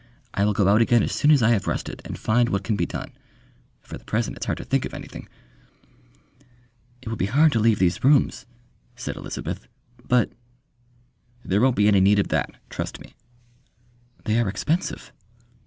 [0.33, 2.75] I will go out again as soon as I have rested, and find what can
[2.75, 3.11] be done.
[3.81, 5.29] For the present it's hard to think of anything...."
[7.03, 8.47] "It would be hard to leave these rooms,"
[8.95, 9.67] said Elizabeth;
[10.03, 10.31] "but"
[11.45, 13.13] "There won't be any need of that trust me."
[14.25, 15.13] "They are expensive."